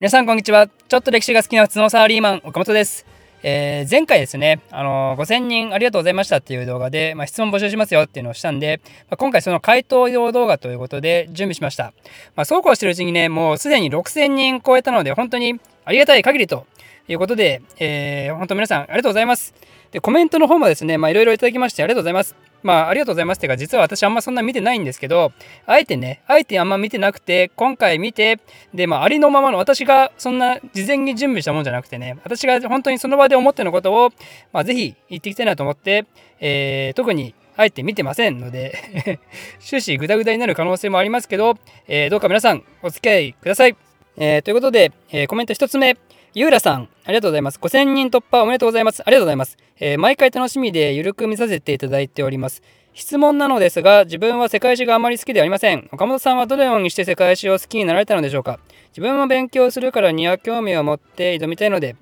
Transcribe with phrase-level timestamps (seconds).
[0.00, 0.66] 皆さんこんにちは。
[0.66, 3.04] ちょっと歴史が好きな普通のサラリーマン、岡本です。
[3.42, 11.92] えー、前回ですね、あのー、5000人ありがとうございましたっていう動画で、まあ、質問募集しますよっていうのをしたんで、まあ、今回その回答用動画ということで準備しました。
[12.34, 16.64] まあ、そうこうしてるうちにね、もうすでに6000人超えたので、本当にありがたい限りと
[17.06, 19.52] いうことで、えー、本当皆さんありがとうございます。
[19.92, 22.36] で、コメントの方もですね、まあいろいろいただきましてありがとうございます。
[22.62, 25.32] まあ、ありがとうございますってか、実は私あんまそんな見てないんですけど、
[25.66, 28.38] あえてね、あえてあんま見てなくて、今回見て、
[28.74, 34.10] で、まあ、ありのままの私がそんな事前に準備したもんじゃなくてね、私が本当にその場で思ってのことを、
[34.52, 36.04] まあ、ぜひ言っていきたいなと思って、
[36.38, 39.20] えー、特にあえて見てませんので
[39.60, 43.76] 終始グダグダになる可能性もありますけど、えー、どうか皆さんお付き合いください。
[44.16, 45.96] えー、ということで、えー、コメント1つ目。
[46.32, 47.58] ゆうらさん、ありがとうございます。
[47.58, 49.02] 5000人突破おめでとうございます。
[49.04, 49.56] ありがとうございます。
[49.80, 52.62] えー、毎回楽しみでゆるく見させていただいております。
[52.94, 55.88] 質問なのですが、自分は世界史があまり好きではありません。
[55.90, 61.96] 岡本さんはどのようにして世界史を好きになられたのでしょうか自分も勉強するからには興味を持って挑みたいので、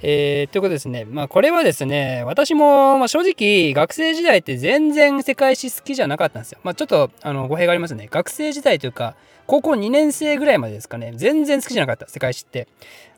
[0.00, 1.04] えー、ということですね。
[1.04, 6.60] まあこれはですね、私も、まあ、正直学生時代って全然世界史好きじゃなかったんですよ。
[6.62, 8.08] まあちょっとあの語弊がありますね。
[8.10, 9.14] 学生時代というか、
[9.48, 12.68] 高校2年生ぐらいまでですかね、全然好きじゃなかった、世界史って。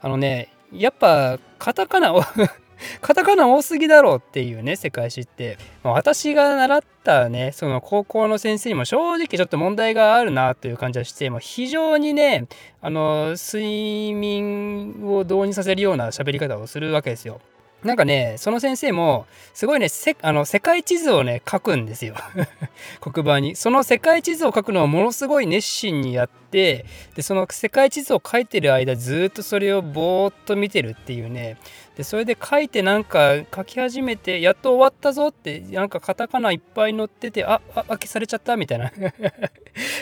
[0.00, 2.22] あのね、やっぱカタカナを
[3.02, 12.46] カタカナ多すぎだろうっていうね世界史って、私が習ったねその高校の先生にも正直ちょっと問題があるなという感じはしてもう非常にね
[12.80, 17.40] あの睡眠を導入させるような喋り方をするわけですよ。
[17.84, 19.88] なんかね、その先生も、すごいね、
[20.20, 22.14] あの世界地図をね、書くんですよ。
[23.00, 23.56] 黒板に。
[23.56, 31.56] その世界地図を書くのをものすごい熱心にやって、で、その世界地図を書いてる間、ずっとそれをぼーっと見てるっていうね、
[32.00, 38.86] でそれで書いてなんか書き始めてやっと終わったぞってなんかカタカナいっぱい載っててああ消されちゃったみたいな。
[38.86, 39.26] だか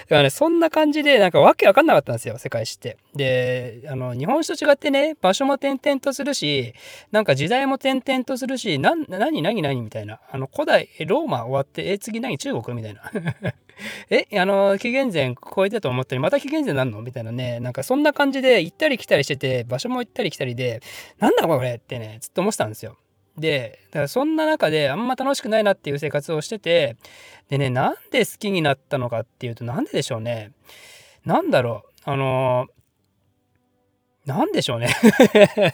[0.09, 2.99] らねそんな感じでなんかわけわかんなかったんですよ世界史って。
[3.17, 6.73] であの日本史と違ってね場所も転々とするし
[7.11, 10.21] なんか時代も転々とするしな何何何みたいな。
[10.31, 12.39] あの古代ローマ終わってえ次何？
[12.39, 12.77] 中国？
[12.77, 13.03] みたいな。
[14.11, 17.02] え、あの、紀元前超えたと思ったり、また紀元前なんの？
[17.02, 20.80] みたいなね、なんかそんな感じで行ったり来たりしてて、場所も行ったり来たりで、
[21.18, 22.96] なんだこれってね、ずっと思ってたんですよ。
[23.36, 26.96] で、だからそんな中であんま楽しくないなっていう生活をしてて、
[27.48, 30.52] でね、なんで好きになったのかっていうと、なんででしょうね。
[31.24, 32.66] なんだろう、あの
[34.27, 34.89] なんでしょうね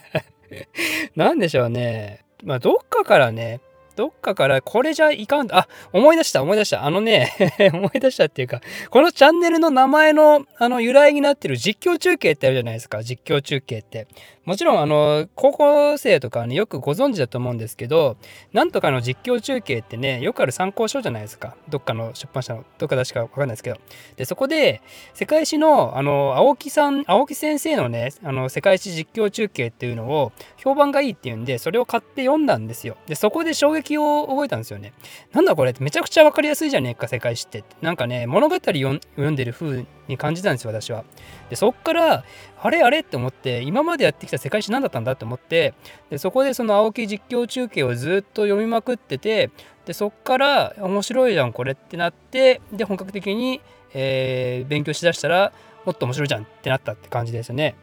[1.17, 2.25] なんでしょうね。
[2.45, 3.61] まあ、どっかからね、
[3.97, 6.85] どっかからこれじゃいかん、あ、思い出した、思い出した。
[6.85, 7.33] あのね
[7.73, 8.61] 思い出したっていうか、
[8.91, 14.07] このチャンネルの名前のあの由来になってる実況中継ってあるじゃないですか、実況中継って。
[14.45, 18.19] もちろん、あの、高校生とかね、よくご存知だと思うんですけど、
[18.53, 21.57] なんとかの実況中継ってね、よくある参考書じゃないですか。
[21.71, 23.79] どっかの出版社の、どっか出しかわかんないですけど。
[24.17, 24.83] で、そこで、
[25.15, 32.99] 世界史の、あの、青木さん、青木先生のね、あの、世界史実況中継っていうのを、評判がいいっていうんで、それを買って読んだんですよ。
[33.07, 34.93] で、そこで衝撃を覚えたんですよね。
[35.33, 37.65] なんだこれってめちゃくちゃわかりやすいじゃねえか、世界史って。
[37.81, 41.05] なんかね、物語を読んでる風に感じたんですよ、私は。
[41.51, 42.25] で、そっから、
[42.61, 45.75] あれあれって思って、今までやってきた世界史何だったんだって思って、
[46.11, 49.51] で、そこでその青木実況中継をずっと読みまくってて、
[49.87, 53.61] で、そっから面白いじゃん、これってなって、で、本格的に、
[53.93, 55.53] えー、勉強しだしたら、
[55.85, 57.77] もっと面白いじゃんってなったって感じですよね。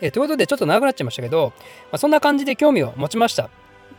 [0.00, 1.52] えということで、ちょっと長くなっちゃいましたけど、
[1.90, 3.50] まあ、そんな感じで興味を持ちました。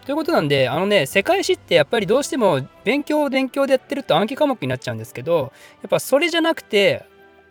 [0.08, 5.52] ということなんで、あのね、世界史ってやっぱりどうしても勉強勉強でやってると暗記科目になっちゃうんですけど、
[5.82, 7.04] やっぱそれじゃなくて、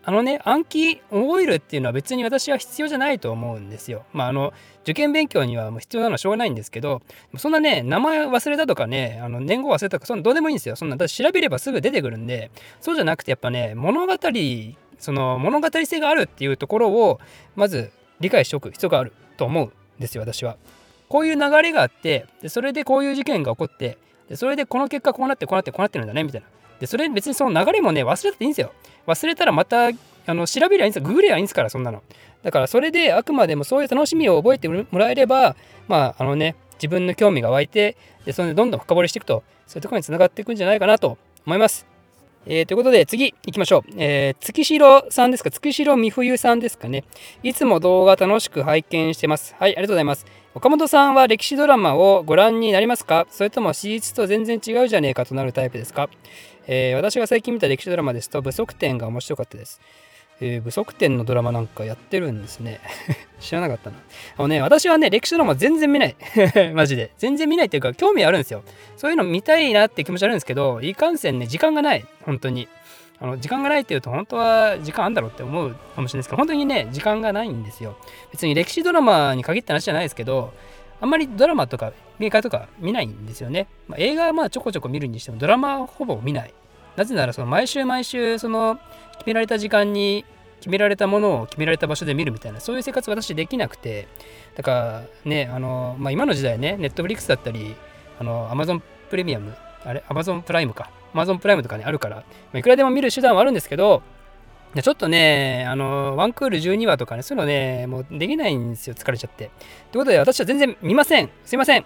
[0.02, 4.06] あのね、暗記覚えるっていうのは別に私は必要じゃないと思うんですよ。
[4.14, 7.02] まあ、あの、受験勉強にはもう必要なのはしょうがないんですけど、
[7.36, 10.76] そんなね、名前忘れたとかね、あの年号忘れたとか、そんなどうでもいいんですよ。
[10.76, 12.50] そんな、だ調べればすぐ出てくるんで、
[12.80, 14.14] そうじゃなくてやっぱね、物語、
[14.98, 17.20] その物語性があるっていうところを、
[17.54, 20.56] まず理解しておく必要があると思うんですよ、私は。
[21.08, 26.46] こういう流れがあって、でそれでこういう事件が起こって、でそれでこの結果こうなってこうなってこうなってるんだね、みたいな。
[26.80, 28.72] で、それ別にその流れもね、忘れていいんですよ。
[29.06, 29.88] 忘れたらまた、
[30.26, 31.08] あの、調べりゃいいんですよ。
[31.08, 32.02] ググればいいんですから、そんなの。
[32.42, 35.56] だから、それであくまでもそういう楽しみを覚えてもらえれば、
[35.88, 41.16] まあ、あのね、自分の興味が湧いて、で、それでどんどん深掘りしていくと、そういうところにつながっていくんじゃないかなと
[41.46, 41.95] 思います。
[42.48, 43.82] えー、ということで、次行きましょう。
[43.96, 45.50] えー、月城さんですか？
[45.50, 47.02] 月城美冬さんですかね。
[47.42, 49.56] いつも動画楽しく拝見してます。
[49.58, 50.26] はい、ありがとうございます。
[50.54, 53.26] 岡本さんは歴史ドラマをご覧になりますか？
[53.30, 56.08] それとも史実と全然違うじゃねえかとなるタイプですか？
[56.68, 59.80] えー、私が最近見た歴史ドラマですと、不足点が面白かったです。
[60.40, 62.80] えー、不足点のドラマなんかやってるんですね。
[63.40, 63.96] 知らなかったな。
[64.36, 66.16] あのね、私はね、歴史ドラマ全然見ない。
[66.74, 67.10] マジで。
[67.18, 68.62] 全然見ないっていうか、興味あるんですよ。
[68.96, 72.04] そういうの見たいなって気持ちあるんですけど、いかんせんね、時間がない。
[72.24, 72.68] 本当に。
[73.18, 77.96] あの時間がないっていうと本当は時間あんだろうって思うかもしれないですけど本当にね時間がないんですよ
[78.30, 80.52] 別に歴史ドラマに限った話じゃないですけど
[81.00, 86.52] あんまりドラマとかメーカーとか見ないんですよね、まあ、映画はまあちょこちょこ見るにしてもドラマはほぼ見ない
[86.96, 88.78] なぜならその毎週毎週その
[89.18, 90.24] 決められた時間に
[90.60, 94.08] 決められたものを決められた場所で見るみたいなそういう生活私できなくて
[94.56, 97.76] だからねあの、まあ、今の時代ねネットフリックスだったり
[98.18, 99.54] あのアマゾンプレミアム
[99.84, 104.02] あれアマゾンプライムかアマゾンプライムとかねあるから、ま、いくらでも見る手段はあるんですけど
[104.82, 109.50] ちょっとね、あの、ワンクール12話とかね、そういうのね、もうできないんですよ、疲れちゃって。
[109.90, 111.30] ということで、私は全然見ません。
[111.44, 111.82] すいません。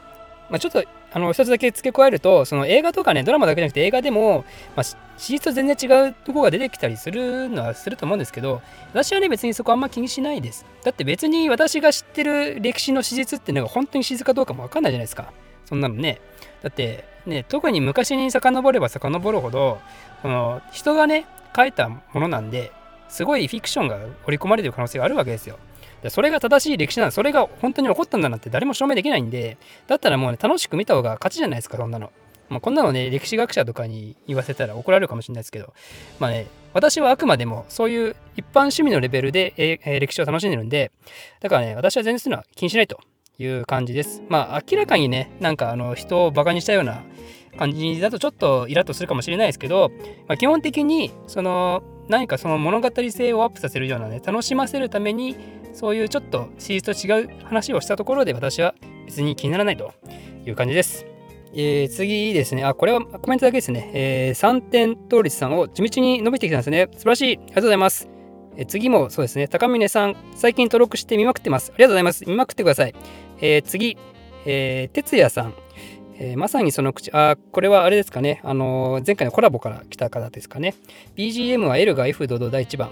[0.49, 4.45] まあ、ちょっと、あの、一つだけ付け加えると、その映画とかね、ドラマだけじゃなくて映画でも、
[4.77, 4.97] まあ、史
[5.33, 8.63] 実と全然違うとこが出てきたりするのはすると思うんですけど、
[8.93, 10.65] 私はね、別にそこあんま気にしないです。
[10.85, 15.33] だって別に私が知ってる歴史の史実っていうのが本当に史実かどうかもわかんないじゃないですか。
[15.67, 16.21] そんなのね。
[16.63, 19.81] だって、ね、特に昔に遡れば遡るほど、
[20.23, 22.73] その人がね、書いたものなんで、
[23.09, 23.97] すごいフィクションが
[24.27, 25.59] 織り込まれてる可能性があるわけですよ。
[26.09, 32.11] それが正しい歴史なのそれが本当に起こったんだなんて誰も証明できないんでだったらもうね楽しく見た方が勝ちじゃないですかそんなの。
[32.49, 35.73] まあ、こんなのね歴史学者とかに言わせたら怒られるかもしれないですけど
[36.19, 40.91] まあね私はあくまでもそういう一般趣味のレベルで、えー、歴史を楽しんでるんで
[41.41, 42.99] だからね私は全然そういうのは気にしないと
[43.39, 44.23] いう感じです。
[44.29, 47.03] まあ明らかにねなんかあの人をバカにしたような
[47.57, 49.91] 感じだとちょっとイラッとするかもしれないですけど、
[50.29, 55.37] まあ、基本的にその何かその物語性をアップさせるようなね楽しませるために
[55.73, 58.75] そういうちょっと史実と違う話をしたところで私は
[59.07, 59.93] 別に気にならないと
[60.47, 61.07] いう感じです。
[61.53, 62.65] えー、次ですね。
[62.65, 63.91] あ、これはコメントだけですね。
[63.93, 66.89] えー、3点倒立さんを地道に伸びてきたんですね。
[66.93, 67.37] 素晴らしい。
[67.37, 68.09] ありがとうございます。
[68.57, 69.49] えー、次もそうですね。
[69.49, 71.73] 高峰さん、最近登録して見まくってます。
[71.75, 72.25] ありがとうございます。
[72.29, 72.95] 見まくってください。
[73.41, 73.99] えー、次、
[74.47, 75.55] えー、哲也さん。
[76.21, 78.41] えー、まさにその口、あ、これはあれですかね。
[78.45, 80.75] あのー、前回のコラボから来た方ですかね。
[81.17, 82.91] BGM は L が F 堂々第1番。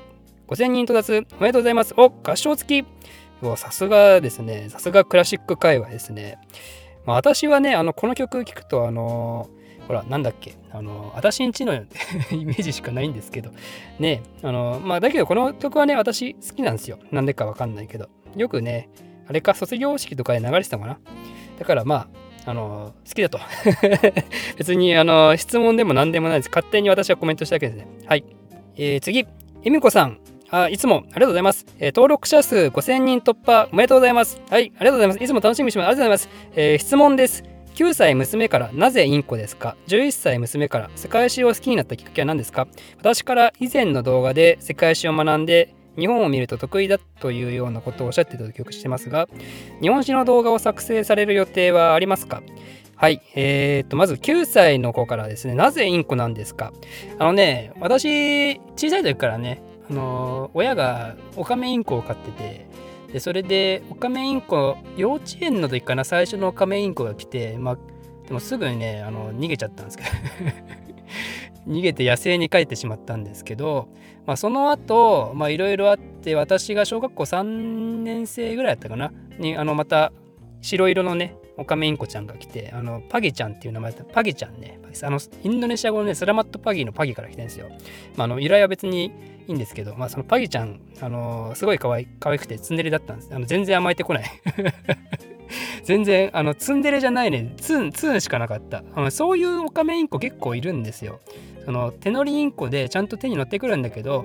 [0.49, 1.27] 5000人到達。
[1.39, 1.95] おめでとうございます。
[1.97, 2.87] お、合唱付き。
[3.57, 4.69] さすがですね。
[4.69, 6.39] さすがクラシック界隈ですね。
[7.07, 9.49] まあ、私はね、あの、この曲聴くと、あの、
[9.87, 11.75] ほら、なんだっけ、あの、私んちの
[12.33, 13.51] イメージしかないんですけど、
[13.99, 16.99] ね、あの、まあ、だけどこの曲はね、私好きなんですよ。
[17.13, 18.09] なんでかわかんないけど。
[18.37, 18.89] よくね、
[19.29, 20.99] あれか、卒業式とかで流れてたのかな。
[21.59, 22.09] だからま
[22.45, 23.39] あ、あの、好きだと。
[24.57, 26.49] 別に、あの、質問でも何でもないです。
[26.49, 27.87] 勝手に私はコメントしただけですね。
[28.07, 28.25] はい。
[28.77, 29.27] えー、次、
[29.65, 30.19] えみこさん。
[30.51, 34.41] あいつもありがとうございます、えー、登録者数5000人突破おめでとうございます。
[34.49, 35.23] はい、ありがとうございます。
[35.23, 35.89] いつも楽しみにしてます。
[35.89, 36.53] ありがとうございます。
[36.57, 37.45] えー、質問です。
[37.75, 42.67] 9歳娘からなぜインコですか ?11 歳娘から世界史を好きになったきっかけは何ですか？
[42.99, 49.29] 私から以前の動画で世界史を学んで日本を見ると得意だというようなことをおっしゃっていたと記憶してますが、
[49.83, 52.43] 日本史の動画を作成される予定はありますか？
[52.97, 53.21] はい。
[53.37, 56.73] えー、っと、まず9歳の子からですね、なぜインコなんですか？
[57.19, 62.67] あのね、私、小さい時からね、あの親がオカメインコを飼ってて、
[63.13, 67.79] で、それで、オカメインコ、幼稚園の時かな、最初のオカメインコが来て、まあ、
[68.27, 70.11] でもすぐにね、あの、逃げちゃったんですけど。
[71.67, 73.89] 逃げて野生に帰ってしまったんですけど、
[74.27, 79.13] まあ、その後いろいろあって私が小学校3年生ぐらいだったかな。
[79.39, 80.13] にあのまた
[80.63, 84.81] 白色のねオカメインコちゃんが来てあのパギちゃんっていう名前だったパギちゃんね。
[85.03, 87.69] あのインドネシア語のねスラマットパギのパギから来てるんですよ、
[88.17, 89.13] まあ、あの由来は別に
[89.47, 93.31] いいんですけど、まあ、そのパギちゃんあのすごい可愛可愛くてツンデレだったんです。
[93.33, 94.25] あの全然甘えてこない。
[95.85, 97.55] 全然あのツンデレじゃないね。
[97.59, 98.83] ツンツンしかなかった。
[98.95, 101.21] あのそういうオカメインコ結構いるんですよ。
[101.65, 104.25] その手乗りインコでちゃんと手に乗ってくるんだけど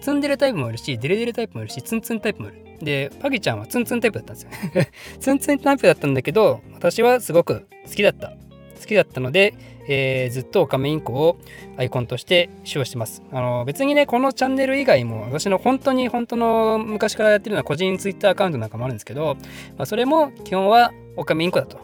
[0.00, 4.50] ツンデレタイプもいるしデレデレタイプもいるしツンツンタイプもいるでパギちゃんはツンツンタイプだったんですよ
[5.20, 8.32] ツンツンタイプだったんだけど私はすごく好きだった
[8.78, 9.54] 好きだったので、
[9.88, 11.36] えー、ずっとオカメインコを
[11.76, 13.22] アイコンとして使用してます。
[13.32, 19.36] あの別にね、このチャンネル以外も私の本当に本当の昔からやってるような個人ツイッターアカウントなんかもあるんですけど、
[19.76, 21.78] まあ、それも基本はオカメインコだと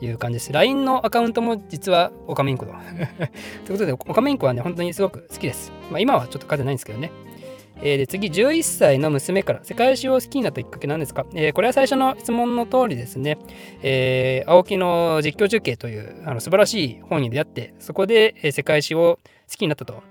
[0.00, 0.52] いう感じです。
[0.52, 2.72] LINE のアカウントも実はオカメインコと。
[3.64, 5.72] ということで、オカメインコはね、本当にすごく好きです。
[5.90, 7.10] まあ、今はちょっと勝てないんですけどね。
[7.82, 13.38] えー、で次、11歳の娘から世界史を好きになったきっかけなんですか、えー、これは最初の質問の通りですね、
[13.82, 19.18] えー、青木の実況中継というあの素晴らしい本に出会って、そこで、世界史を
[19.50, 20.02] 好きになったと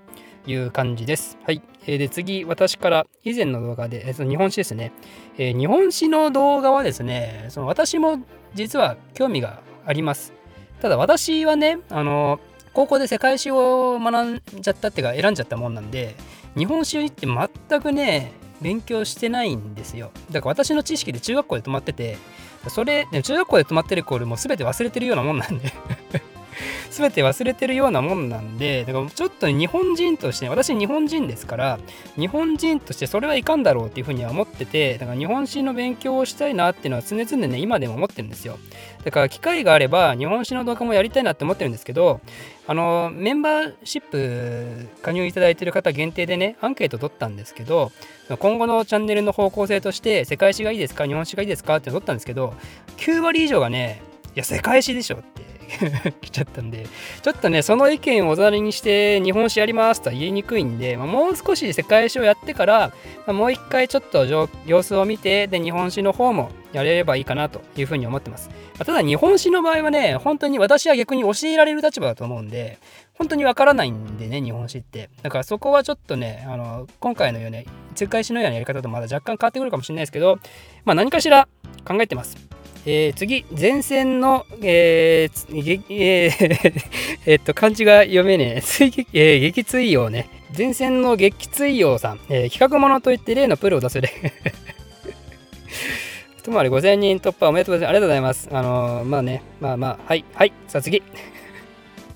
[0.46, 1.38] いう感じです。
[1.44, 1.62] はい。
[1.86, 4.92] えー、で次、私から以前の動画で、えー、その日本史ですね、
[5.38, 8.20] えー、日本史の動画はですね、その私も
[8.54, 10.32] 実は興味があります。
[10.80, 12.40] ただ私はね、あの、
[12.72, 16.14] 高校で世界史を学んじゃったっていうか選んじゃったもんなんで、
[16.56, 20.10] 日本史って全くね、勉強してないんですよ。
[20.30, 22.16] だから私の知識で中学校で泊まってて、
[22.68, 25.72] それ、中学校で止まってる頃も全て忘れてるようなもんなんで
[26.90, 31.78] 全て忘れてるようなもんなんでだからちょっと日本人として私日本人ですから
[32.16, 38.58] 日本人としてそれはいかんだろうっていうふうには思っててだから日本史の勉強をしたいなっていうのは常々ね今でも思ってるんですよ。
[39.04, 42.20] だから機会があれば日本史の動画もやりたいなって思ってるんですけど
[42.66, 47.92] あのメンバーシップ加入いただいてる方限定でねアンケート取ったんですけど
[48.38, 52.54] 今後のチャンネルの方向性として世界史がいいですか日本史がいいですかって取ったんですけど
[52.96, 54.02] 9割以上がね
[54.34, 55.53] いや世界史でしょって。
[56.20, 56.86] 来ちゃったんで、
[57.22, 62.92] ちょっとね、その意見をおざりにして日本史やりますとは言いにくいんで、まあ、もう少し世界史をやってから、
[63.26, 68.48] まあ、もう一回ちょっと様子を見て、で、日本史の方もやれればいいかなというふうに思ってます。
[68.48, 72.78] まあ、ただ、日本史の場合はね、本当に私は逆に教えられる立場だと思うんで、
[73.14, 75.08] 本当にわからないんでね、日本史って。
[75.22, 77.58] だからそこはちょっとね、あの、今回のような、
[77.94, 80.38] 世界史のようなやり方とまだ若干変わってくるかもしれないですけど、
[80.84, 81.48] まあ何かしら
[81.84, 82.36] 考えてます。
[82.86, 86.82] えー、次、前線の、えー、 えー、
[87.26, 88.62] えっと、漢字が読めねえ。
[88.62, 90.28] 追撃、えー、撃追王ね。
[90.56, 92.20] 前線の撃追王さん。
[92.28, 94.08] えー、企画者といって例のプロを出せる。
[96.42, 97.88] ともあれ5000人突破おめでとうございます。
[97.88, 98.48] ありがとうございます。
[98.52, 100.52] あのー、まあね、まあまあ、はい、はい。
[100.68, 101.02] さあ次。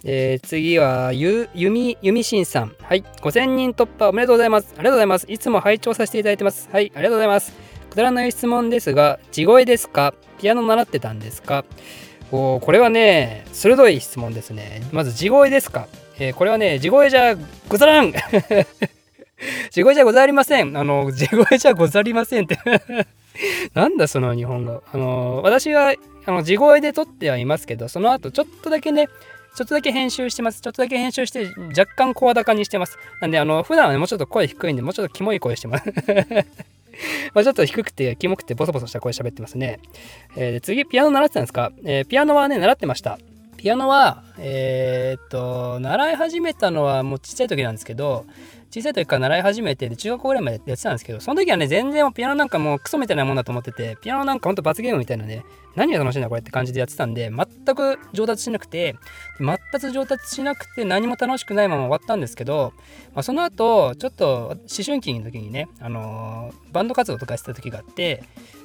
[0.04, 2.76] えー、次は、ゆ、ゆみ、ゆみしんさん。
[2.82, 3.02] はい。
[3.22, 4.74] 5000人突破おめでとうございます。
[4.76, 5.26] ありがとうございます。
[5.28, 6.68] いつも拝聴させていただいてます。
[6.70, 6.92] はい。
[6.94, 7.54] ありがとうございます。
[7.88, 11.64] くだらない質問ですが、地声ですかピアノ習ってたんですか？
[12.30, 14.82] おこれはね、鋭い質問ですね。
[14.92, 17.36] まず、地声ですか、えー、これはね、地声じゃ
[17.68, 18.12] ござらん
[19.70, 20.76] 地声じゃござりません。
[20.76, 22.58] あの、地声じゃござりませんって
[23.72, 24.82] なんだその日本語。
[24.92, 25.94] あの、私は、
[26.26, 29.06] あの、地声で撮ってはいますけど、その後ちょっとだけね、
[29.54, 30.60] ちょっとだけ編集してます。
[30.60, 32.98] ちょっとだけ編集して、若干声高にしてます。
[33.20, 35.84] なんで、あの、普段はね、もうちょっと声低いんで、もうちょっとキモい声してます
[37.34, 39.80] まあちょっと低くて、キモくて、ボソボソした声喋ってますね。
[40.36, 43.18] えー、次、ピアノ習ってたんですか、えー、ピアノはね、習ってました。
[43.56, 48.24] ピアノは、えー、っと、習い始めたのはもうちっちゃい時なんですけど、
[48.70, 55.44] 小さい時から習い始めて、で中学校ぐらいまでやってたんですけど、その時はね、全然ピアノなんかもうクソみたいなもんだと思ってて、ピアノなんかほんと罰ゲームみたいなね、
[55.74, 58.96] 何が楽しいんだこれって感じでやってたんで、全く上達しなくて、
[59.38, 62.72] 全く上達しなくて何も楽しくないまま終わったんですけど、
[63.14, 68.22] まあ、その後、ちょっと思春期の時にね、あのー、バンド活動とかしてた時があって、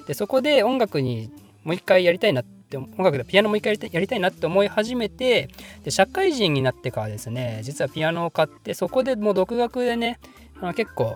[0.08, 1.32] で、そこで音楽に
[1.64, 5.50] もう一回やりたいなってって音楽でピアノもう一回やりたいなって思い始めて
[5.84, 10.20] で社会人になってからですね実はピアノを買ってそこでもう独学でね
[10.62, 11.16] あの結構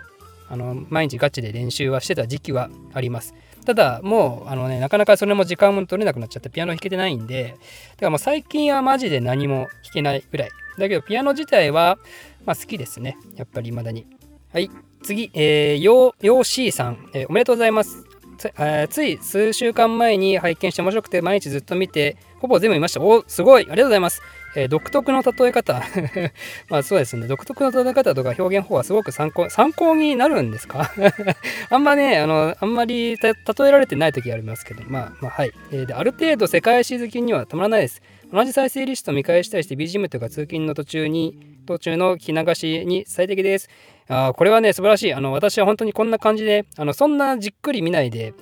[0.49, 3.33] あの毎日ガチで練習はしてた時期はあります。
[3.65, 7.57] ただもうあのねなかなかそれも時間も取れなくなっちゃってピアノ弾けてないんでだか
[8.03, 10.49] らもう最近はマジで何も弾けないぐらい。
[10.77, 11.97] だけどピアノ自体は、
[12.45, 13.17] まあ、好きですね。
[13.35, 14.05] やっぱり未だに。
[14.53, 14.69] はい
[15.03, 18.06] 次、えー、よー、よーしーさん、えー、おめでとうございます。
[18.37, 18.51] つ,、
[18.89, 23.01] つい数週間前に拝見して面白くて毎日ずっと見てほぼ全部見ました。
[23.01, 23.63] おすごい。
[23.63, 24.21] ありがとうございます、
[24.55, 25.81] えー、独特の例え方。
[26.69, 27.27] まあそうですね。
[27.27, 30.91] 独特の例え方とか表現法はすごく参考参考になるんですか？
[31.69, 34.83] あんまねあのあんまり例えられてない時ありますけど。
[34.87, 38.01] まあまあはい、えー、である程度世界史好きにはたまらないです。
[38.31, 43.69] 同じ再生リスト見返したりして BGM とか通勤の途中に途中の聞き流しに最適です。
[44.09, 45.13] あこれはね、素晴らしい。
[45.13, 48.33] あの、私は本当にこんな感じで、あの、そんなじっくり見ないで、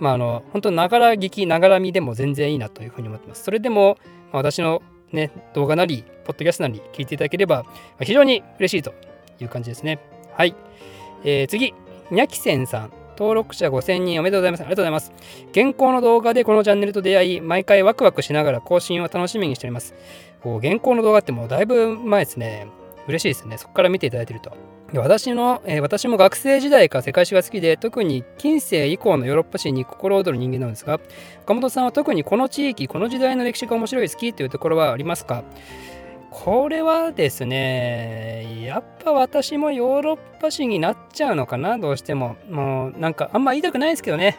[0.00, 3.44] まあ、あの、本当ながら聞き、ながら見でも全然いいなというふうに思ってます。
[3.44, 3.98] それでも、
[4.32, 7.64] まあ、私のね、動画なり、ポッドキャストなり聞いていただければ、
[8.00, 8.94] 非常に嬉しいと
[9.40, 10.00] いう感じですね。
[10.34, 10.54] はい。
[11.24, 11.74] えー、次、
[12.10, 12.92] にゃきせんさん。
[13.16, 14.60] 登録者5000人おめでとうございます。
[14.62, 15.12] ありがとうございます。
[15.52, 19.94] 現行の動画でこのチャンネルと出会い、毎回ワクワクしながら更新を楽しみにしております。
[20.42, 22.66] こう現行の動画ってもうだいぶ前ですね。
[23.06, 23.58] 嬉しいですね。
[23.58, 24.56] そこから見ていただいてると。
[24.94, 31.00] 私の、えー、私も学生時代から世界史が好きで、特に近世以降のヨーロッパ史に心躍る人間なんですが、
[31.44, 35.44] 岡本さんは特にこの地域、この時代の歴史が面白い好きというところはありますか？
[36.30, 42.36] これはですね、やっぱ私もヨーロッパ史になっちゃうのかな、どうしても。
[42.50, 44.38] もうなんかあんま言いたくないですけどね。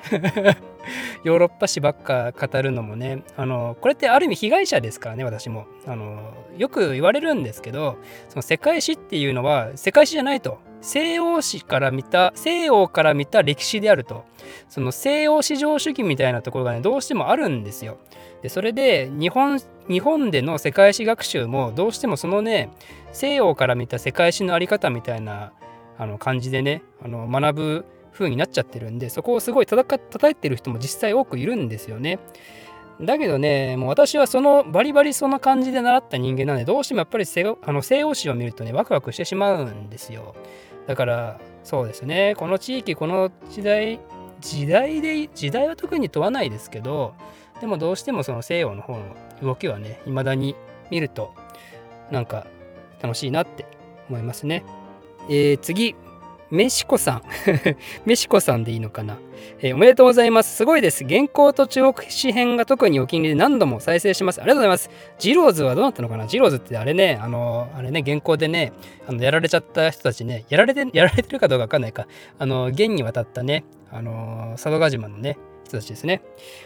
[1.23, 3.23] ヨーロッパ史ばっか語るのもね。
[3.37, 5.65] あの、これってある意味被害者ですからね、私も。
[5.87, 6.21] あの、
[6.57, 7.97] よく言われるんですけど、
[8.29, 10.59] その世界史っていうのは世界史じゃないと。
[10.81, 14.25] 西欧史から見た、西洋から見た歴史であると。
[14.67, 17.97] その西洋史上主義みたいなところがね、どうしてもあるんですよ。
[18.43, 22.69] でそれで日本日本での世界史学習もどうしてもそのね
[23.13, 25.53] 西洋から見た世界史の在り方みたいな
[25.97, 32.19] あの感じでねあの学ぶ風になっちゃってるんでそこをすごい叩叩いてる人も実際多くいるんですよね。
[33.01, 40.35] だけどね、もう私はそのバリバリその感じで習った人間なんで、どうしてもやっぱり西あの西洋史を見るとね、ワクワクしてしまうんですよ。
[40.87, 43.99] だから、そうですね、この地域、この時代、
[44.41, 47.15] 時代で、時代は特に問わないですけど、
[47.61, 50.55] でもどうしてもその西洋の方の動きはね、未だに
[50.91, 51.33] 見ると
[52.11, 52.45] なんか
[53.01, 53.65] 楽しいなって
[54.09, 54.63] 思いますね。
[55.29, 55.95] えー、次
[56.53, 57.23] メシコさん。
[58.05, 59.17] メシコさんでいいのかな、
[59.59, 60.55] えー、おめでとうございます。
[60.55, 61.03] すごいです。
[61.03, 64.39] 原稿と中国史編が特にお気に入りで何度も再生します。
[64.39, 64.91] ありがとうございます。
[65.17, 66.27] ジローズはどうなったのかな？
[66.27, 68.71] ジローズってあれね、あの、あれね、原稿でね、
[69.07, 72.05] あのやられちゃった人たちね、やられて、やられてるかどうかわかんないか、
[72.37, 76.21] あの、現に渡ったね、あの、佐渡島のね、人たちですね。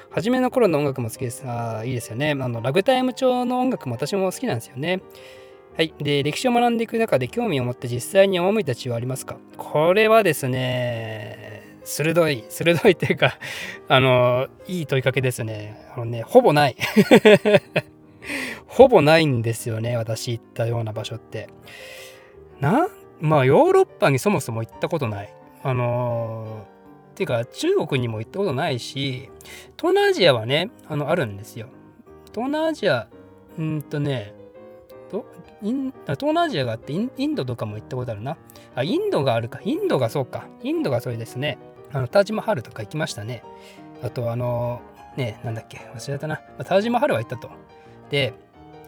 [0.09, 1.45] 初めの頃の音楽も好きです。
[1.47, 2.31] あ、いいですよね。
[2.31, 4.99] あの、ラグタイム調の音楽も私も好きなんですよね。
[5.77, 5.93] はい。
[5.99, 9.37] で、歴史を学んでいく中で興味を持って実際に赴いた地はありますか？
[9.57, 13.37] これはですね、鋭い、鋭いっていうか、
[13.87, 15.87] あの、いい問いかけですね。
[15.95, 16.75] あのね、ほぼない。
[18.65, 21.47] ほぼないんですよね、私行ったような場所って。
[22.59, 22.87] な、
[23.19, 25.33] まあ、ヨーロッパにそもそも行ったことない。
[25.61, 26.65] あの
[27.11, 29.29] っていうか、中国にも行ったことないし、
[29.77, 31.67] 東南アジアはね、あの、あるんですよ。
[32.33, 33.07] 東南アジア、
[33.59, 34.33] うんとね、
[35.61, 38.37] イン東南アジアがあってインドとかも行ったことあるな。
[38.75, 39.59] あ、インドがあるか。
[39.63, 40.47] インドがそうか。
[40.63, 41.57] インドがそれですね。
[41.91, 43.43] あの、タージマハルとか行きましたね。
[44.03, 44.81] あと、あの、
[45.15, 46.37] ね、なんだっけ、忘れたな。
[46.65, 47.49] タージマハルは行ったと。
[48.09, 48.33] で、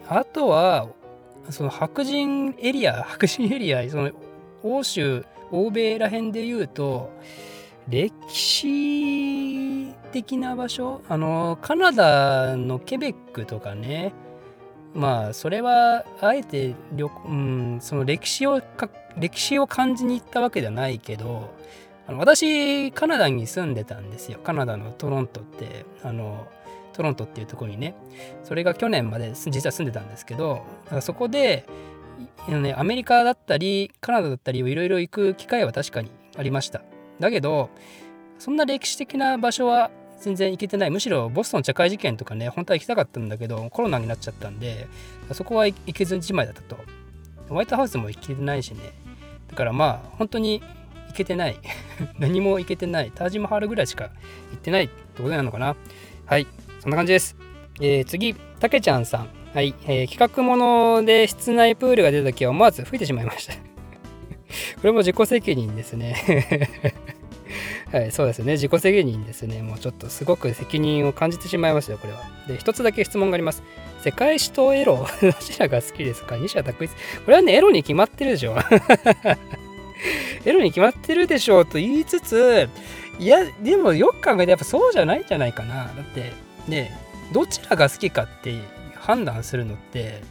[0.07, 0.87] あとは、
[1.49, 4.11] その白人エリア、 白人エリア、その
[4.63, 7.11] 欧州、欧米ら辺で言うと、
[7.87, 11.01] 歴史的な場所？
[11.09, 14.13] あの、カナダのケベックとかね、
[14.93, 18.61] まあそれはあえて、うん、その歴史を
[19.17, 21.53] 歴史を感じに行ったわけではないけど
[22.07, 24.39] あの私カナダに住んでたんですよ。
[24.43, 26.47] カナダのトロントってあの
[26.93, 27.95] トロントっていうところにね。
[28.43, 30.63] それが去年まで実は住んでたんですけど
[31.01, 31.65] そこで、
[32.47, 36.81] ね、アメリカだったりカナダだったりをいろいろ行く機会は確かにありました。
[37.19, 37.69] だけど
[38.39, 40.91] そんな歴史的な場所は全然行けてない。
[40.91, 44.87] むしろボストン茶会事件とかね本当は行きたかったんだけどコロナになっちゃったんで
[45.31, 46.77] そこは行けずじまいだったと。
[47.47, 48.79] ホワイトハウスも行けてないしね。
[49.47, 50.61] だからまあ本当に
[51.07, 51.57] 行けてない。
[52.19, 53.11] 何も行けてない。
[53.13, 54.05] タージマハルぐらいしか
[54.51, 55.75] 行ってないってことなのかな。
[56.25, 56.47] はい。
[56.79, 57.35] そんな感じです、
[57.81, 59.29] えー、次たけちゃんさん。
[59.53, 63.53] はい、えー、企画もので室内プールが出た時は思わず吹いてしまいました。
[64.77, 66.15] これも自己責任ですね。
[67.91, 68.53] はい、そうですね。
[68.53, 69.63] 自己責任ですね。
[69.63, 72.19] もうちょっとすごく責任を感じてしまいましたよ、これは。
[72.47, 73.63] で、一つだけ質問があります。
[74.03, 76.37] 世界史とエロ、 どちらが好きですか？
[76.37, 76.91] 西田拓一。
[76.91, 76.95] こ
[77.31, 78.55] れはね、エロに決まってるでしょ。
[80.45, 82.69] エロに決まってるでしょうと言いつつ、
[83.17, 85.85] いや、でもよく考えてやっぱそうじゃないんじゃないかな。
[85.85, 86.31] だって、
[86.67, 86.95] ね、
[87.33, 88.53] どちらが好きかって
[88.95, 90.21] 判断するのって、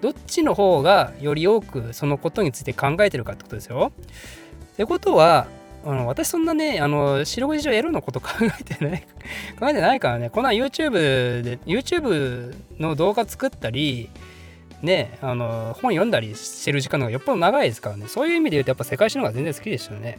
[0.00, 3.92] どっちの方がより多くそのことについて考えてるかってことですよ。
[4.72, 5.46] ってことは、
[5.84, 9.00] あの私そんなね、あの、四六時中エロのこと 考えてない、
[9.58, 14.10] 考えてないからね、こんな YouTube で、YouTube の動画作ったり、
[14.82, 20.18] ね、あの、本読んだりしてる時間の方がよっぽど長いですからね、そういう意味で言うとやっぱ世界史の方が全然好きでしたよね。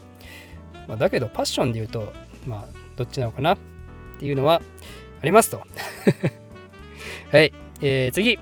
[0.88, 2.12] まあ、だけど、パッションで言うと、
[2.47, 3.58] まあ、どっちなのかなっ
[4.19, 4.62] ていうのは
[5.21, 5.62] ありますと。
[7.32, 8.39] はい、えー、次、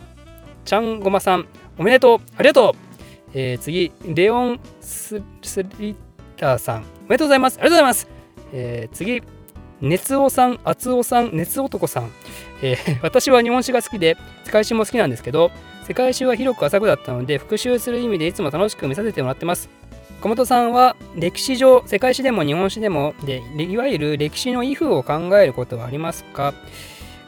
[0.63, 2.19] ちゃんごまさん、おめでとう。
[2.38, 2.89] ありがとう。
[3.34, 5.95] えー、次、レオンス・スリッ
[6.39, 7.60] ターさん、おめでとうございます。
[7.60, 8.08] ありがとうございます。
[8.54, 9.21] えー、次、
[9.82, 12.12] 熱尾さん、厚尾さん、熱男さん、
[12.62, 15.52] えー、 私は日本史が好きで、世界史も好きなんですけど、
[15.88, 19.69] 世界史は広く浅くだったので、復習する意味でいつも楽しく見させてもらってます。
[20.21, 26.54] 小本さんは歴史上、世界史でも日本史でもで、いわゆる歴史の if を考えることはありますか？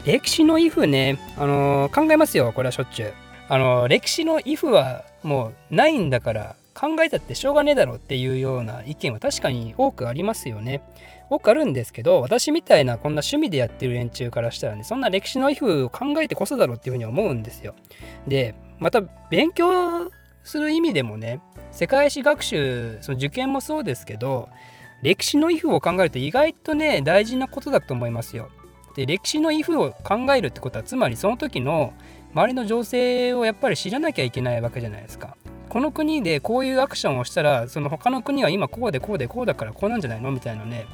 [0.05, 3.13] 歴史の if ね、あのー、考えますよ、これはしょっちゅう。
[3.47, 10.81] あのー、歴史の if はもうないんだから考えたってしょうがねえだろっていうような意見は確かに多くありますよね。
[11.29, 17.75] 多くあるんですけど、私みたいなこんな趣味でやってる連中からしたらね、そんな歴史の if を考えてこそだろうっていうふうに思うんですよ。
[18.27, 20.11] で、また勉強
[20.43, 21.39] する意味でもね、
[21.71, 24.49] 世界史学習、その受験もそうですけど、
[25.03, 28.49] 歴史の if を考えると意外とね、大事なことだと思いますよ。
[28.95, 31.93] で、歴史の if を考えるってことは、つまりその時の
[32.33, 35.37] 周りの情勢をやっぱり知らなきゃいけないわけじゃないですか。
[35.71, 40.85] この国でこういうアクションをしたらその他の国は今こうでこうでこうだからこうなんじゃないのみたいなね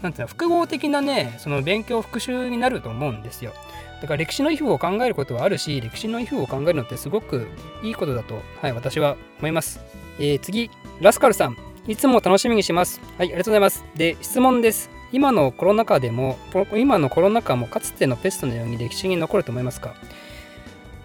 [0.00, 3.52] なんていうの複合的なねその勉強復習になると思うんですよ。
[4.00, 7.46] だから歴史の皮膚を考えることはあるし歴史の皮膚を考えるのってすごく
[7.82, 9.78] いいことだとはい私は思います、
[10.18, 10.70] えー、次
[11.02, 11.56] ラスカルさん。
[11.86, 12.98] いつも楽しみにします。
[13.18, 13.84] はいありがとうございます。
[13.94, 14.88] で質問です。
[15.12, 16.38] 今のコロナ禍でも
[16.74, 19.94] 今のコロナ禍もかつてのペストのように歴史に残ると思いますか？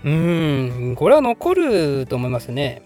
[0.08, 2.82] うん、これは残ると思いますね。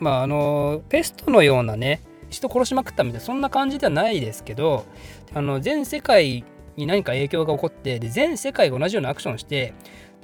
[0.00, 4.84] まあ、あの、ペストのようなね、人殺しまくったみたいな、そんな感じではないですけど、
[5.32, 6.44] あの、全世界
[6.76, 9.74] に何か影響が起こって、で全世界が同じようなアクションして、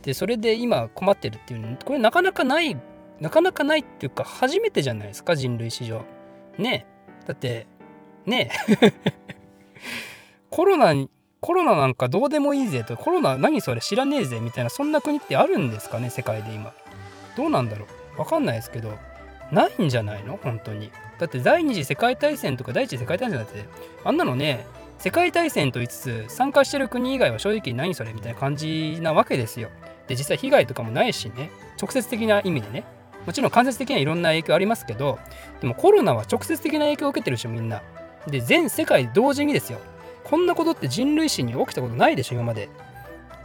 [0.03, 2.77] でそれで今困ってるっていうこれなかなかない
[3.21, 6.05] なかなかないっていうか初めてじゃないですか人類史上。
[6.59, 6.87] ね。
[7.27, 7.67] だって
[8.25, 8.51] ね。
[10.51, 16.72] コロナにコロナなんかどうでもいいぜとコロナ何それ知らねえぜみたいなそんな国ってあるんですかね世界で今。
[17.37, 18.18] どうなんだろう。
[18.18, 18.92] わかんないですけど
[19.53, 20.38] ないんじゃないの？
[20.42, 20.90] 本当に。
[21.18, 23.64] だって第二次世界大戦とか第一次世界大戦だって
[24.05, 24.66] あんなのね
[24.99, 29.68] 世界大戦と言いつつ参加してる国以外は正直何それみたいな感じなわけですよ。
[30.09, 32.85] で実際被害とかもないしね直接的な意味でね。
[33.27, 35.18] もちろん間接的にはいろんな影響ありますけど
[35.61, 37.83] でもコロナは直接的な影響を受けてるでしょみんな。
[38.27, 39.79] で全世界同時にですよ。
[40.29, 42.69] こんなことって人類史に起きたことないでしょ今まで。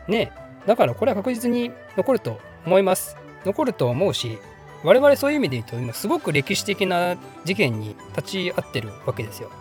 [0.08, 0.32] ね
[0.65, 3.17] だからこれは確実に残ると思います。
[3.46, 4.38] 残ると思うし
[4.84, 9.52] 我々そういう意味で言うと今すごく歴史的な事件に立ち会ってるわけですよ。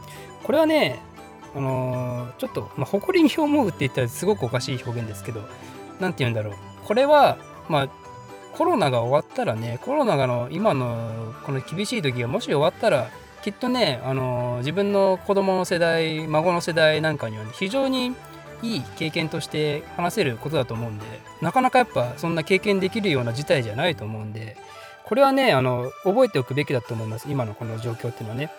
[0.44, 0.98] これはね
[1.54, 5.42] あのー、ちょっと、まあ、誇りに思うって言ったらすごくおかしい表現ですけど
[5.98, 6.54] 何て言うんだろう。
[6.84, 7.88] これはまあ
[8.52, 13.10] コロナが終わったらねコロナがの今のこの厳しい時がもし終わったら
[13.42, 18.14] きっとね、あの自分の子供の世代孫の世代なんかには、ね、非常に
[18.62, 21.04] いい経験として話せることだと思うんで
[21.40, 24.56] なかなかやっぱそんな経験できるような事態じゃないと思うんで
[25.04, 28.52] これはねあの覚えておくべきだと思います今のこの状況っていうのはね、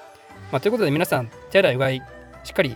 [0.52, 2.02] まあ、ということで皆さん手洗いうがい
[2.44, 2.76] しっかり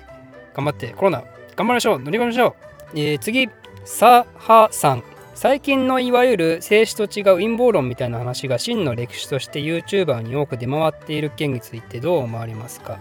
[0.54, 1.24] 頑張ってコロナ
[1.56, 2.56] 頑張りましょう乗り越えましょ
[2.94, 3.50] う、えー、次
[3.86, 5.15] サハさん。
[5.36, 13.00] 最近のいわゆる静止と違う陰謀論みたいな話が真の歴史として YouTuber に多く出回っている件についてどう思われますか？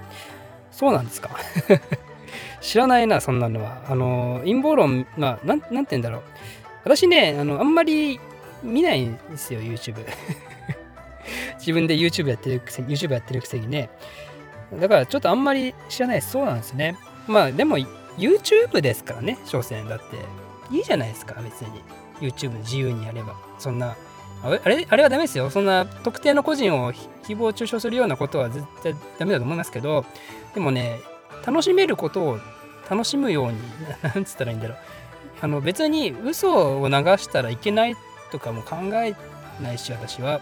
[0.73, 1.31] そうなんですか？
[2.61, 3.83] 知らないな、そんなのは。
[3.89, 6.23] あの、陰謀論、まあ、なん、なんて言うんだろう。
[6.83, 8.19] 私ね、あの、あんまり
[8.63, 9.95] 見ないんですよ、YouTube。
[11.59, 13.91] 自分で YouTube やってるくせに、YouTube やってるくせにね。
[14.81, 16.23] だからちょっとあんまり知らない。
[16.23, 16.97] そうなんですね。
[17.29, 17.79] まあでも
[18.19, 20.17] YouTube ですからね、所詮だって。
[20.75, 21.69] いいじゃないですか、別に。
[22.21, 23.35] YouTube 自由にやれば。
[23.59, 23.97] そんな、
[24.43, 25.51] あれあれはダメですよ。
[25.51, 30.05] そんな特定の個人を誹謗中傷するようなことは絶対ダメだと思いますけど、
[30.55, 31.01] でもね、
[31.47, 32.39] 楽しめることを
[32.89, 33.59] 楽しむように、
[34.03, 34.79] なんつったらいいんだろう。
[35.41, 37.97] あの別に嘘を流したらいけない
[38.31, 39.15] とかも考え
[39.63, 40.41] ないし、私は。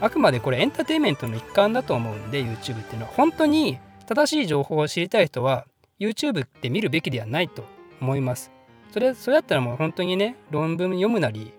[0.00, 3.12] あくまでこれエンターテインメントの一環だと思うんで、YouTube っていうのは。
[3.14, 5.66] 本当に正しい情報を知りたい人は、
[5.98, 7.64] YouTube って見るべきではないと
[8.00, 8.50] 思います。
[8.92, 11.52] それそれだったらもう本当にね論文読むなり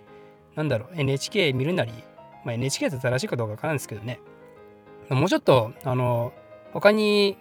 [0.55, 1.93] なんだろう NHK 見るなり、
[2.43, 4.19] まあ、NHK って正しいかどうかわからんですけどね。
[5.09, 6.33] もうちょっとあの
[6.73, 7.37] 他に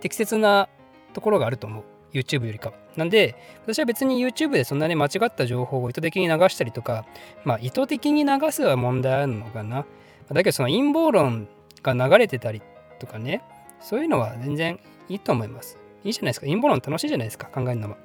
[0.00, 0.68] 適切な
[1.12, 1.84] ところがあると思う。
[2.12, 2.72] YouTube よりか。
[2.96, 7.04] なんで私は別に YouTube でそんなに間違った情報を意図的に流したりとか
[7.44, 9.84] まあ意図的に流すは問題あるのかな。
[10.28, 11.48] だけどその陰謀論
[11.82, 12.62] が流れてたり
[13.00, 13.42] とかね
[13.80, 15.76] そういうのは全然いいと思います。
[16.04, 16.46] いいじゃないですか。
[16.46, 17.96] 陰謀論楽しいじゃないですか考えるのは。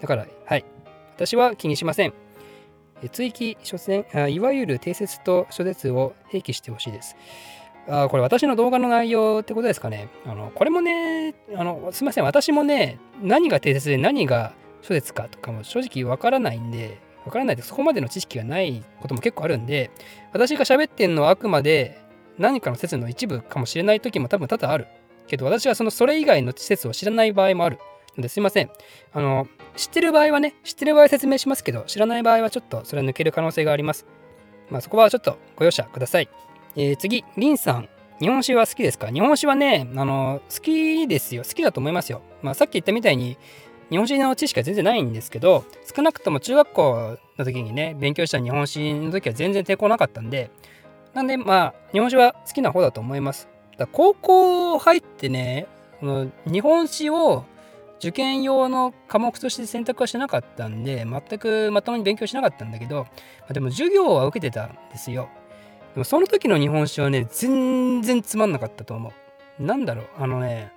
[0.00, 0.64] だからはい。
[1.16, 2.12] 私は気にしません。
[3.10, 7.16] 追記書選いわゆる定説と諸説を併記してほしいです。
[7.88, 10.08] あこれ私の動画の内容ってことですかね。
[10.26, 14.52] あのこれもねあの、すみません、私もね、何が定説で何が
[14.82, 19.90] 諸説かとかも正直わからないんで、わからないでそこまでの知識がないことも結構あるんで、
[20.32, 21.98] 私が喋ってんのはあくまで
[22.38, 24.86] 何かの説の一部かもしれない時も多分多々ある。
[25.28, 27.78] けど私はそのそれ以外の説を知らない場合もある。
[28.28, 28.70] すいません。
[29.12, 34.06] あの、知ってる場合はね、知ってる場合説明しますけど、知らない場合はちょっとそれは抜ける可能性があります。
[34.70, 36.28] まあそこはちょっとご容赦ください。
[36.74, 37.88] えー、次、リンさん。
[38.18, 39.08] 日本史は好きですか？
[39.08, 41.42] 日本史はね、あの、好きですよ。
[41.42, 42.22] 好きだと思いますよ。
[42.40, 43.36] まあさっき言ったみたいに、
[43.90, 50.50] 日本史の知識は全然ないんですけど、少なくとも中学校の時にね、勉強した日本史の時は全然抵抗なかったんで、
[51.12, 53.48] なんでまあ、日本史は好きな方だと思います。
[53.76, 55.66] だ高校入ってね、
[56.00, 57.44] この日本史を
[57.98, 63.06] 受験用の科目として選択はしなかったんで、全くまともに勉強しなかったんだけど、
[63.48, 65.28] までも授業は受けてたんですよ。
[65.94, 69.12] でもその時の日本史はね、全然つまんなかったと思
[69.58, 69.62] う。
[69.62, 70.70] なんだろう、あのね、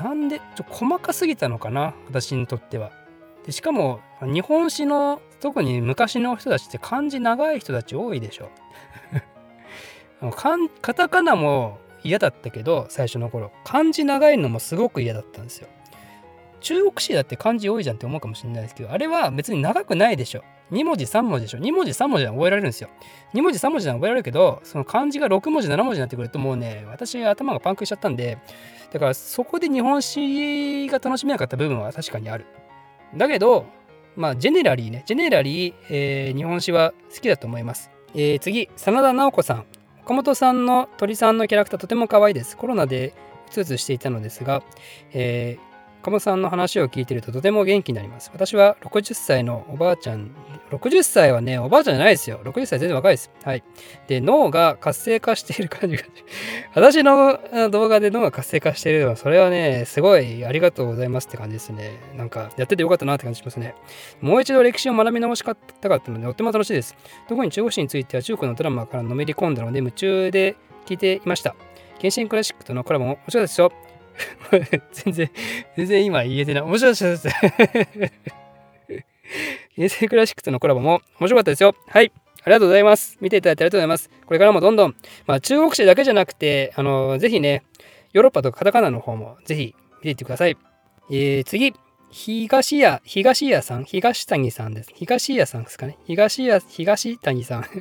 [0.00, 2.90] なんで、ちょ細かすぎたのかな、私にとっては。
[3.44, 8.50] でしかも、日本史の、特に昔の人たちって漢字長い人たち多いでしょ。
[10.80, 13.52] カタカナも嫌だったけど、最初の頃。
[13.64, 15.68] 漢字長いのもすごく嫌だったんですよ。
[16.64, 20.42] 中国史だって漢字多いじゃんって思うかもしれないですけど、あれは別に長くないでしょ。
[20.72, 21.58] 2文字3文字でしょ。
[21.58, 22.88] 2文字3文字は覚えられるんですよ。
[23.34, 28.38] 2文字3文字は覚えられるけど、その漢字が6文字7文字になってくるともうね、私頭がパンクしちゃったんで、
[28.92, 32.46] だからそこで日本史が楽しめなかった部分は確かにある。
[33.14, 33.66] だけど、
[34.16, 37.90] まあジェネラリーね、ジェネラリー、えー、日本史は好きだと思います。
[38.14, 39.66] えー、次、真田直子さん。
[40.02, 42.56] 岡本さんの鳥さんのキャラクターとても可愛いです。
[42.56, 43.12] コロナで
[43.48, 44.62] うつうつしていたのですが、
[45.12, 45.73] えー
[46.04, 48.30] 岡本さんの話を聞いてるととても元気になります。
[48.34, 50.32] 私は60歳のおばあちゃん、
[50.70, 52.40] 60歳はね、おばあちゃんじゃないですよ。
[52.44, 53.30] 60歳全然若いです。
[53.42, 53.64] はい。
[54.06, 56.02] で、脳が活性化している感じが、
[56.76, 57.40] 私の
[57.70, 61.92] 動画で脳が活性化しているのは、それはね、すごいありがとうございますって感じですね。
[62.18, 63.74] なんか、やっててよかったなって感じしますね。
[64.20, 66.94] もう一度歴史を学び直したかったので、とても楽しいです。
[67.30, 71.56] 特に中国史については中国のドラマからのめり込んだので、夢中で聞いていました。
[71.98, 73.72] 原神クラシックとのコラボも面白いですよ。
[74.92, 75.30] 全然、
[75.76, 76.62] 全然今言えてない。
[76.62, 77.28] 面白かったです。
[79.74, 81.74] 平成クラシックとのコラボも面白かったですよ。
[81.88, 82.12] はい。
[82.44, 83.16] ありがとうございます。
[83.20, 84.10] 見ていただいてありがとうございます。
[84.26, 84.94] これからもどんどん、
[85.26, 87.62] まあ、中国史だけじゃなくて、あの、ぜひね、
[88.12, 90.56] ヨーロッパとカタカナの方もぜひ見ていってください。
[91.10, 91.74] えー、次。
[92.16, 94.90] 東屋、東屋さん、東谷さんです。
[94.94, 95.98] 東屋さんですかね？
[96.06, 97.64] 東屋、東谷さん。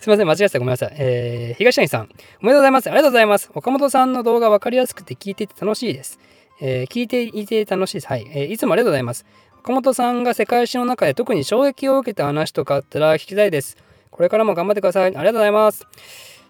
[0.00, 0.58] すいません、間違えてた。
[0.58, 0.92] ごめんなさい。
[0.96, 2.08] えー、東谷さん。
[2.42, 2.88] おめでとうございます。
[2.88, 3.48] ありがとうございます。
[3.54, 6.18] 岡本さんの動画分かりやすくて聞いていて楽しいです。
[6.60, 8.08] えー、聞いていて楽しいです。
[8.08, 8.52] はい、えー。
[8.52, 9.24] いつもありがとうございます。
[9.60, 13.76] 岡本さんが世界史の中で特に衝撃を受けた話とかあったら聞きたいです。
[14.10, 15.04] これからも頑張ってください。
[15.04, 15.86] ありがとうございます。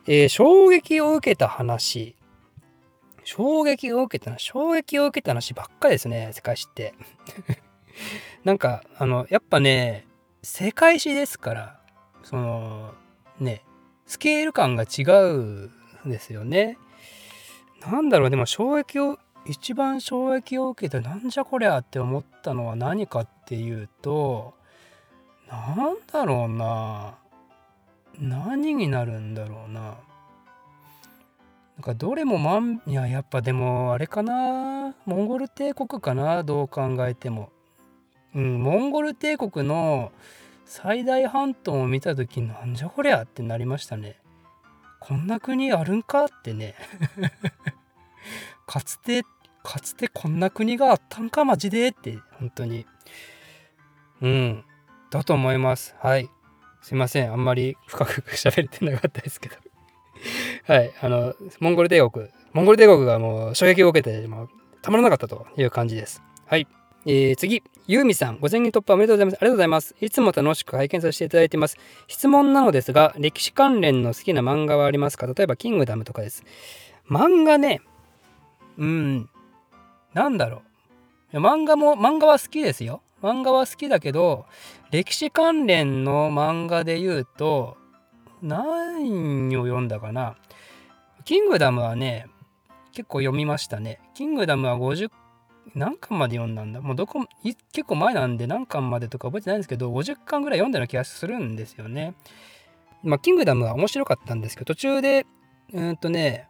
[0.07, 2.15] えー、衝撃を受けた話。
[3.25, 6.95] 衝撃を受けたな衝撃を受けた話ばっかりですね、世界史って。
[8.45, 10.07] なんか、あの、やっぱね、
[10.43, 11.81] 世界史ですから、
[12.23, 12.95] その、
[13.39, 13.65] ね、
[14.07, 15.71] スケール感が違うん
[16.07, 16.79] ですよね。
[17.81, 24.55] なんだろう、でも衝撃を、一番衝撃を受けたなんじゃこりゃって思ったのは何かっていうと、
[25.49, 27.15] なんだろうな。
[28.19, 29.97] 何になるんだろうな。
[31.81, 37.51] なんかどれもまんいややっぱでもあれかなモンゴル帝国かなどう考えても。
[38.35, 40.13] うん、モンゴル帝国の
[40.67, 44.17] 最大半島を見た時なんじゃこりゃってなりましたね。
[44.99, 46.75] こんな国あるんかってね。
[48.69, 49.23] かつて
[49.63, 52.85] かつてこんな国があったんかマジでって本当に。
[54.21, 54.65] うん。
[55.11, 55.97] だと思います。
[55.99, 56.29] はい。
[56.83, 57.33] すいません。
[57.33, 59.70] あんまり深く喋れてなかったですけど。
[60.67, 64.49] はい、あの、モンゴル帝国、モンゴル帝国がもう衝撃を受けて、もう
[64.83, 66.23] たまらなかったという感じです。
[66.47, 66.67] はい。
[67.07, 69.35] えー、次、ユーミさん、5000人突破おめでとうございます。
[69.37, 69.97] ありがとうございます。
[70.01, 71.79] いつも楽しく拝見させていただいています。
[72.09, 75.27] 質問なのですが、歴史関連の好きな漫画はありますか？
[75.27, 76.45] 例えば、キングダムとかです。
[77.09, 77.81] 漫画ね、
[78.77, 79.31] うん、
[80.13, 80.63] なんだろ
[81.33, 81.37] う。
[81.39, 83.01] 漫画も、漫画は好きですよ。
[83.23, 84.45] 漫画は好きだけど、
[84.91, 87.77] 歴史関連の漫画で言うと、
[88.43, 90.37] 何を読んだかな？
[91.25, 92.27] キングダムはね、
[92.93, 94.01] 結構読みましたね。
[94.15, 95.11] キングダムは50
[95.75, 96.81] 何巻まで読んだんだ？
[96.81, 97.27] もうどこ
[97.73, 102.15] 結構前なんで何巻までとか覚えてないんですけど50巻ぐらい読んだような気がするんですよね。
[103.03, 105.27] まあキングダムは面白かったんですけど途中で
[105.73, 106.49] うんとね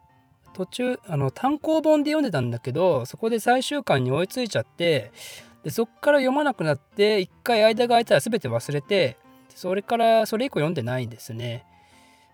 [0.53, 5.11] 途中あの単行本で読んでたんだけどそこで最終巻に追いついちゃって
[5.63, 9.17] でそっから読まなくなって一回間が空いたら全て忘れて
[9.53, 11.65] それからそれ以降読んでないですね。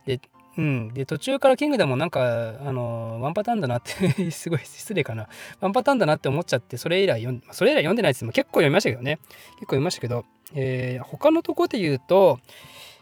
[0.07, 0.19] で、
[0.57, 0.93] うん。
[0.93, 5.27] で、途中からキングダムもなんか、あの、ワンパターンだなって すごい失礼かな。
[5.59, 8.31] ワンパターンだなって思っちゃって、それ以来読ん、それ以来読んでないですも。
[8.31, 9.17] 結構読みましたけどね。
[9.17, 12.39] 結構読みましたけど、えー、他のとこで言うと、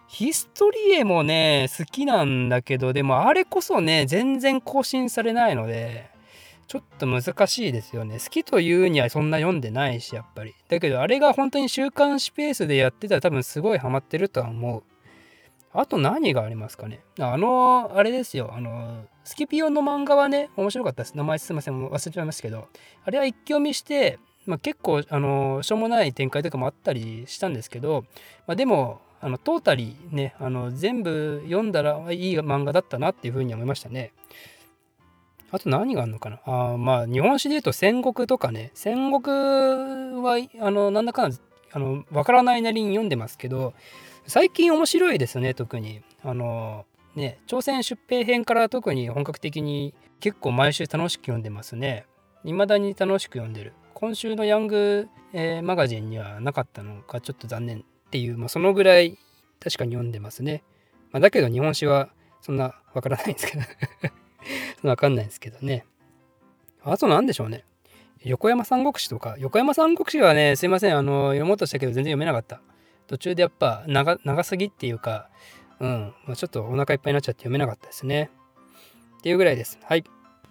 [0.07, 6.09] ヒストリエもね、好きなんだけど、でもあれこそね、全然更新されないので、
[6.67, 8.17] ちょっと難しいですよね。
[8.19, 10.53] 好きというにはそんな読んでないし、やっぱり。
[10.67, 14.83] だけど、あれが本当に週刊誌ペースでやってたら多分すごいハマってるとは思う。
[15.77, 17.01] あと何がありますかね？
[17.19, 18.51] あの、あれですよ。
[18.55, 21.15] あの、スキピオの漫画はね、面白かったです。
[21.15, 21.87] 名前すいません。
[21.87, 22.67] 忘れちゃいましたけど。
[23.03, 28.05] あれは一気読みして、まあ、結構、あの、しょうもない展開とかもあったりしたんですけど、
[28.47, 34.13] まあ、でも、あの、トータリーね、あの、全部読んだらいい漫画だったなっていうふうに思いましたね。
[35.51, 36.39] あと何があるのかな？
[36.45, 41.37] あまあ、日本史で言うと戦国とかね、戦国は、あの、なんだかんだ、
[41.71, 43.73] あの、わからないなりに読んでますけど、
[44.27, 46.01] 最近面白いですね、特に。
[46.23, 46.85] あの、
[47.15, 52.07] ね、朝鮮出兵編から特に本格的に結構毎週楽しく読んでますね。
[52.43, 53.73] 未だに楽しく読んでる。
[53.93, 59.17] 今週のヤング、えー、マガジンにはなかったのかちょっと残念っていう、まあ、そのぐらい
[59.59, 60.63] 確かに読んでますね。
[61.11, 62.09] まあ、だけど日本史は
[62.41, 63.69] そんなわからないんですけど そん
[64.85, 65.85] なわかんないんですけどね。
[66.83, 67.63] あと何でしょうね。
[68.23, 72.59] 横山三国志とか、横山三国志はね、すいません、あの、読もうとしたけど全然読めなかった。
[73.07, 75.29] 途中でやっぱ長長すぎっていうか、
[75.79, 78.29] うん、ま、ちょっとお腹いっぱいになっちゃって読めなかったですね。
[79.19, 79.79] っていうぐらいです。
[79.83, 80.03] はい。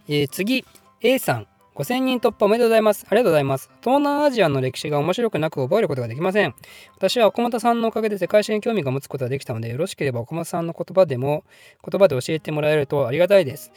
[0.08, 0.64] えー、次、
[1.00, 1.46] A さん。
[1.74, 3.04] 5000人突破おめでとうございます。
[3.08, 3.68] ありがとうございます。
[3.82, 6.54] 東南アジアの歴史が面白くなく覚えることができません。
[6.96, 11.42] 私は岡本さんのおかげで世界史に興味が持つことができたので、よろしければ岡本さんの言葉でも、
[11.84, 13.72] 言葉で教えてもらえるとありがたいです。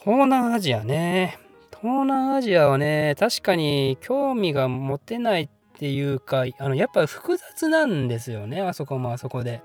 [0.00, 1.38] 東南アジアね。
[1.70, 5.48] 東南アジアはね、確かに興味が持てないっ
[5.80, 9.62] ていうか、あの、やっぱ複雑なんですよね、あそこもあそこで。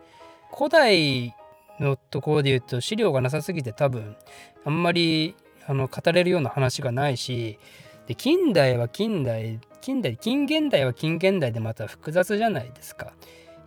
[0.58, 1.36] 古代
[1.82, 4.16] のところで言うと資料がなさすぎて多分、
[4.64, 5.36] あんまり
[5.68, 7.60] あの語れるような話がないし、
[8.08, 13.12] で、近代は近代、近代、近現代は近現代でまた複雑じゃないですか。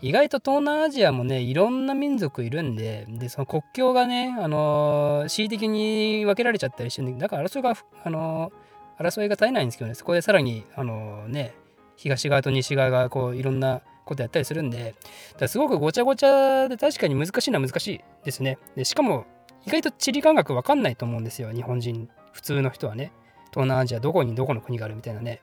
[0.00, 8.52] 意外と東南アジアもねいろんな民族いるんででその国境がねあの恣意的に分けられちゃったりしてるんでだから争いがあの
[8.96, 11.52] 争いが絶えないんですけどねそこでさらにあのね
[11.98, 14.94] 東側と西側がこういろんなことやったりするんで
[15.36, 18.58] だすごくごちゃごちゃで確かに難しいのは難しいですね。
[18.76, 19.26] でしかも
[19.66, 23.12] 意外と地理感覚わかんないと思うんですよ日本人普通の人はね。
[23.50, 25.40] 東南アジアどこにどこの国があるみたいなね。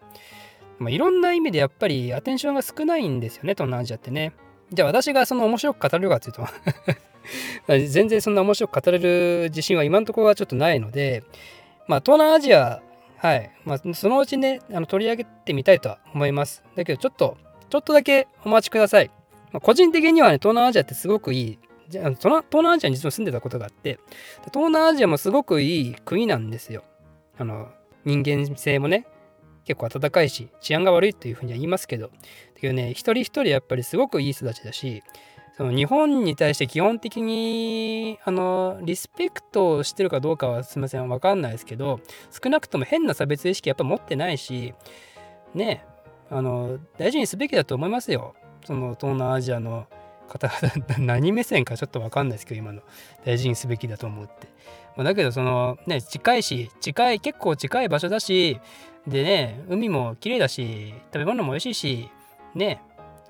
[0.80, 4.34] まあ、いろんな意味でやっぱりアテンションが少ないんですよね東南アジアってね。
[4.72, 6.48] じゃあ私がその面白く語るかというと
[7.88, 11.24] 全然そんな面白く語れる自信は今のところはちょっとないので、
[11.88, 12.82] まあ、東南アジア、
[13.18, 16.64] はい、まあ、そのうちね、あの取り上げてみたいとは思います。
[16.76, 17.38] だけど、ちょっと、
[17.70, 19.10] ちょっとだけお待ちください。
[19.52, 24.00] まあ、個人的にはね、東南アジアってすごくいい、じゃ東南アジアに実は住んでたことがあって、
[24.54, 26.84] 東南アジアもすごくいい国なんですよ。
[27.38, 27.70] あの、
[28.04, 29.08] 人間性もね、
[29.66, 32.14] 結構温かいし治安が悪いっていうふうには言いますけどだ
[32.62, 35.04] けどね一人一人やっぱりすごくいい人たちだし
[35.58, 42.00] その日本に対して基本的にあのリスペクトをしてるかどうかはすいません分かんないですけど
[42.32, 44.74] 少なくとも変な差別意識やっぱ持ってないし
[45.54, 45.86] ね
[46.30, 48.36] あの大事にすべきだと思いますよ。
[48.66, 49.86] その東南アジアの
[50.28, 52.82] 方々 何目線かちょっと分かんないですけど今の。
[53.24, 54.48] 大事にすべきだと思うって、
[54.96, 58.60] まあ、だけどそのね近いし近い結構近い場所だし
[59.08, 62.10] でね、海も綺麗だし、食べ物も美味しいし、
[62.56, 62.82] ね、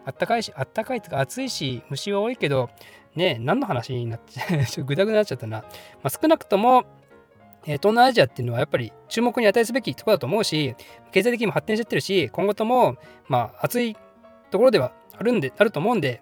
[0.06, 2.70] あったかいし、あったかいとか暑いし、虫は多いけど、
[3.16, 4.34] ね、何の話になって、
[4.66, 5.60] ちょっとグダグダになっちゃったな。
[5.60, 5.66] ま
[6.06, 6.86] あ、少なくとも、
[7.66, 10.76] え、東南アジアっていうのはやっぱり注目に値すべきところだと思うし、
[11.12, 13.98] 経済的にも発展してってるし、今後とも、まあ、暑い
[14.52, 16.22] ところではあるんで、あると思うんで、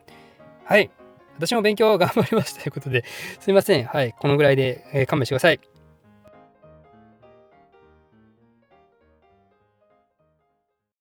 [0.63, 0.89] はい。
[1.35, 3.03] 私も勉強頑張りますということで、
[3.39, 3.85] すいません。
[3.85, 4.13] はい。
[4.13, 5.72] このぐらいで、えー、勘弁してください。